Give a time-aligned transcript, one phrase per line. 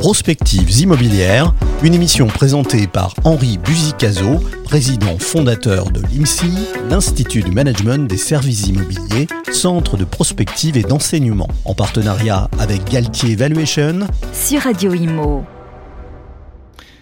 [0.00, 6.50] Prospectives immobilières, une émission présentée par Henri Buzicazo, président fondateur de l'IMSI,
[6.88, 13.32] l'Institut du Management des Services Immobiliers, centre de prospective et d'enseignement, en partenariat avec Galtier
[13.32, 14.00] Evaluation
[14.32, 15.44] sur Radio Imo.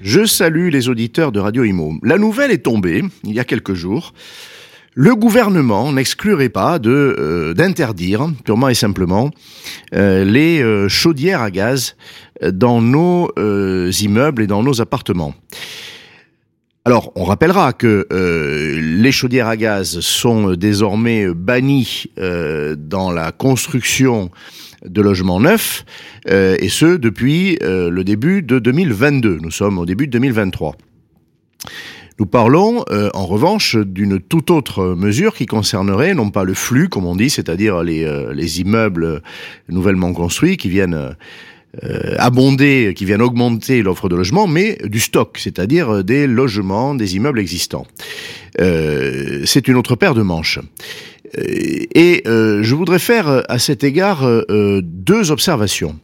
[0.01, 1.95] Je salue les auditeurs de Radio Imo.
[2.03, 4.13] La nouvelle est tombée il y a quelques jours.
[4.97, 9.31] Le gouvernement n'exclurait pas de euh, d'interdire purement et simplement
[9.93, 11.97] euh, les euh, chaudières à gaz
[12.43, 13.31] dans nos
[13.91, 15.35] immeubles et dans nos appartements.
[16.87, 18.07] Alors, on rappellera que
[18.81, 24.31] les chaudières à gaz sont désormais bannies dans la construction
[24.85, 25.87] de logements neufs,
[26.29, 29.39] et ce depuis le début de 2022.
[29.41, 30.77] Nous sommes au début de 2023.
[32.21, 36.89] Nous parlons euh, en revanche d'une toute autre mesure qui concernerait non pas le flux,
[36.89, 39.21] comme on dit, c'est-à-dire euh, les, immeubles
[39.69, 41.17] nouvellement construits qui viennent
[41.83, 47.17] euh, abonder, qui viennent augmenter l'offre de logement, mais du stock, c'est-à-dire des logements, des
[47.17, 47.87] immeubles existants.
[48.59, 50.61] C'est une autre paire de manches.
[51.37, 55.99] Et je voudrais faire à cet égard deux observations.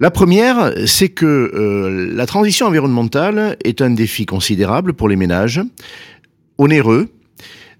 [0.00, 5.60] La première, c'est que euh, la transition environnementale est un défi considérable pour les ménages,
[6.58, 7.08] onéreux,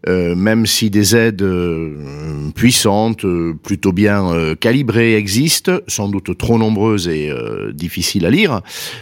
[0.06, 3.24] euh, même si des aides euh, puissantes,
[3.62, 7.32] plutôt bien calibrées existent, sans doute trop nombreuses et
[7.72, 8.60] difficiles à lire,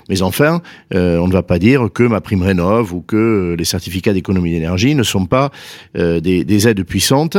[0.09, 4.13] mais enfin, on ne va pas dire que ma prime rénov ou que les certificats
[4.13, 5.51] d'économie d'énergie ne sont pas
[5.95, 7.37] des, aides puissantes.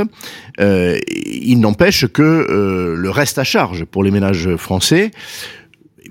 [0.60, 5.12] il n'empêche que le reste à charge pour les ménages français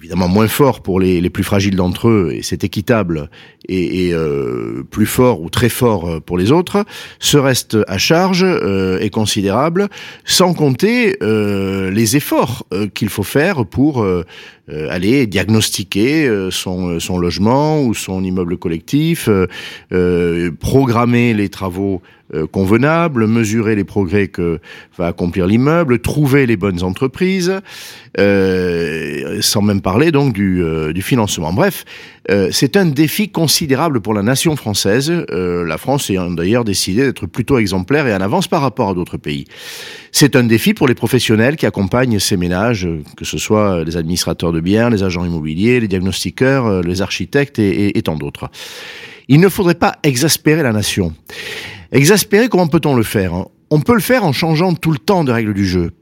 [0.03, 3.31] évidemment moins fort pour les, les plus fragiles d'entre eux, et c'est équitable,
[3.69, 6.85] et, euh, plus fort ou très fort euh, pour les autres,
[7.21, 9.89] ce reste à charge euh, est considérable,
[10.25, 14.05] sans compter euh, les efforts qu'il faut faire pour
[14.69, 19.29] aller diagnostiquer son, son logement ou son immeuble collectif,
[20.61, 22.01] programmer les travaux
[22.51, 24.61] convenables, mesurer les progrès que
[24.97, 27.61] va accomplir l'immeuble, trouver les bonnes entreprises,
[28.19, 30.63] euh, sans même parler donc du,
[30.95, 31.53] du financement.
[31.53, 31.85] Bref,
[32.31, 35.11] euh, c'est un défi considérable pour la nation française.
[35.11, 38.95] Euh, la France a d'ailleurs décidé d'être plutôt exemplaire et en avance par rapport à
[38.95, 39.47] d'autres pays.
[40.13, 44.52] C'est un défi pour les professionnels qui accompagnent ces ménages, que ce soit les administrateurs
[44.53, 48.51] de biens, les agents immobiliers, les diagnostiqueurs, euh, les architectes et, tant d'autres.
[49.29, 51.15] Il ne faudrait pas exaspérer la nation.
[51.93, 55.33] Exaspérer, comment peut-on le faire On peut le faire en changeant tout le temps de
[55.33, 55.93] règles du jeu.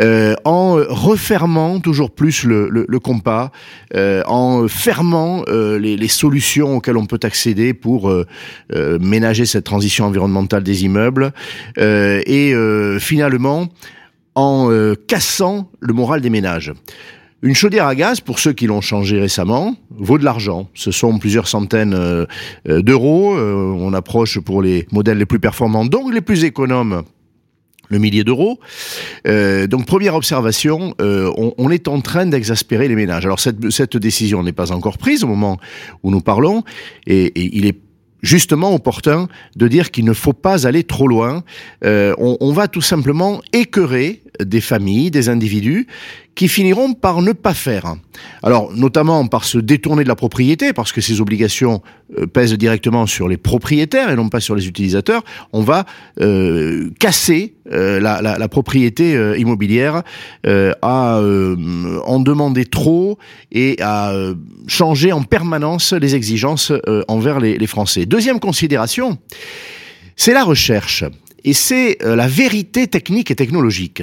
[0.00, 3.50] Euh, en refermant toujours plus le, compas,
[3.96, 8.24] euh, en fermant euh, les, solutions auxquelles on peut accéder pour euh,
[8.74, 11.32] euh, ménager cette transition environnementale des immeubles,
[11.76, 12.54] et
[13.00, 13.68] finalement
[14.34, 14.70] en
[15.08, 16.72] cassant le moral des ménages.
[17.40, 20.68] Une chaudière à gaz, pour ceux qui l'ont changé récemment, vaut de l'argent.
[20.74, 22.26] Ce sont plusieurs centaines
[22.66, 23.36] d'euros.
[23.38, 27.04] on approche pour les modèles les plus performants, donc les plus économes
[27.88, 28.58] le millier d'euros.
[29.26, 33.24] Euh, donc première observation, euh, on, est en train d'exaspérer les ménages.
[33.24, 35.58] Alors cette, décision n'est pas encore prise au moment
[36.02, 36.62] où nous parlons,
[37.06, 37.78] et, il est
[38.22, 41.44] justement opportun de dire qu'il ne faut pas aller trop loin.
[41.84, 45.86] Euh, on, on, va tout simplement écœurer des familles, des individus
[46.38, 47.96] qui finiront par ne pas faire.
[48.44, 51.82] Alors, notamment par se détourner de la propriété, parce que ces obligations
[52.16, 55.84] euh, pèsent directement sur les propriétaires et non pas sur les utilisateurs, on va
[56.20, 60.04] euh, casser euh, la, propriété immobilière,
[60.46, 63.18] à en demander trop
[63.50, 64.12] et à
[64.68, 66.72] changer en permanence les exigences
[67.08, 68.06] envers les Français.
[68.06, 69.18] Deuxième considération,
[70.14, 71.04] c'est la recherche
[71.48, 74.02] et c'est la vérité technique et technologique.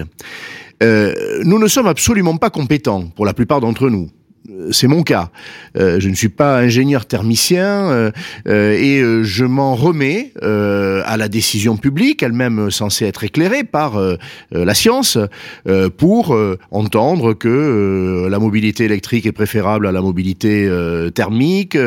[0.82, 1.14] Euh,
[1.44, 4.10] nous ne sommes absolument pas compétents, pour la plupart d'entre nous.
[4.50, 5.30] Euh, c'est mon cas.
[5.78, 8.12] Euh, je ne suis pas ingénieur thermicien euh,
[8.48, 14.00] euh et je m'en remets à la décision publique, elle-même censée être éclairée par
[14.52, 15.18] la science,
[15.98, 16.38] pour
[16.72, 20.70] entendre que la mobilité électrique est préférable à la mobilité
[21.14, 21.78] thermique,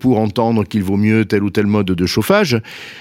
[0.00, 2.60] pour entendre qu'il vaut mieux tel ou tel mode de chauffage.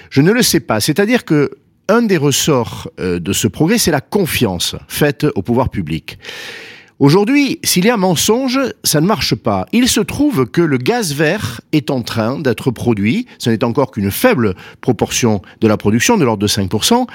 [0.10, 0.80] Je ne le sais pas.
[0.80, 1.52] C'est-à-dire que
[1.88, 6.18] un des ressorts euh, de ce progrès, c'est la confiance faite au pouvoir public.
[6.98, 9.66] Aujourd'hui, s'il y a mensonge, ça ne marche pas.
[9.74, 13.28] Il se trouve que le gaz vert est en train d'être produit.
[13.38, 17.06] Ce n'est encore qu'une faible proportion de la production, de l'ordre de 5%.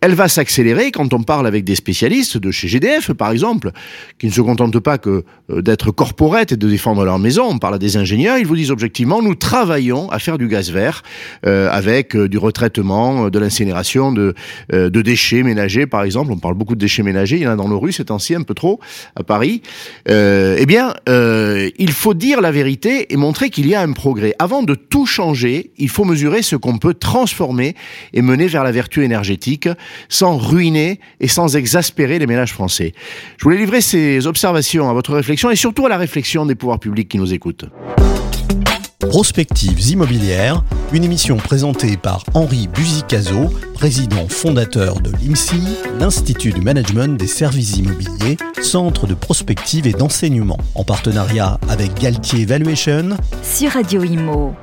[0.00, 3.72] Elle va s'accélérer quand on parle avec des spécialistes de chez GDF, par exemple,
[4.18, 7.44] qui ne se contentent pas que euh, d'être corporate et de défendre leur maison.
[7.46, 10.70] On parle à des ingénieurs, ils vous disent objectivement, nous travaillons à faire du gaz
[10.70, 11.02] vert
[11.44, 14.34] euh, avec euh, du retraitement, de l'incinération de,
[14.72, 16.32] euh, de déchets ménagers, par exemple.
[16.32, 18.34] On parle beaucoup de déchets ménagers, il y en a dans nos rues, c'est ainsi
[18.34, 18.80] un peu trop
[19.16, 19.62] à Paris,
[20.08, 23.92] euh, eh bien, euh, il faut dire la vérité et montrer qu'il y a un
[23.92, 24.34] progrès.
[24.38, 27.74] Avant de tout changer, il faut mesurer ce qu'on peut transformer
[28.12, 29.68] et mener vers la vertu énergétique
[30.08, 32.92] sans ruiner et sans exaspérer les ménages français.
[33.38, 36.80] Je voulais livrer ces observations à votre réflexion et surtout à la réflexion des pouvoirs
[36.80, 37.64] publics qui nous écoutent.
[39.00, 45.60] Prospectives immobilières, une émission présentée par Henri Buzicazo, président fondateur de l'IMSI,
[45.98, 52.44] l'Institut du Management des Services Immobiliers, centre de prospective et d'enseignement, en partenariat avec Galtier
[52.44, 53.10] Valuation
[53.42, 54.54] sur Radio Imo.